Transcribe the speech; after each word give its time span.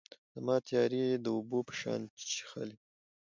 زما 0.33 0.55
تیارې 0.67 1.01
یې 1.09 1.17
د 1.21 1.27
اوبو 1.37 1.59
په 1.67 1.73
شان 1.81 2.01
چیښلي 2.31 2.77